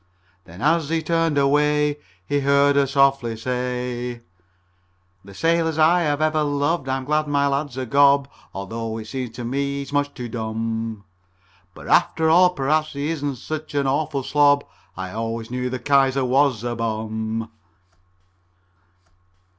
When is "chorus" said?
4.15-4.21